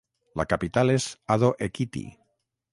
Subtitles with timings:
[0.39, 1.07] La capital és
[1.37, 2.05] Ado-Ekiti.